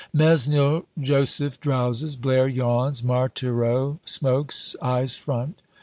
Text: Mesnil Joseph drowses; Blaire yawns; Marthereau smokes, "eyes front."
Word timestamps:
Mesnil 0.15 0.87
Joseph 0.99 1.59
drowses; 1.59 2.15
Blaire 2.15 2.47
yawns; 2.47 3.03
Marthereau 3.03 3.99
smokes, 4.03 4.75
"eyes 4.81 5.15
front." 5.15 5.61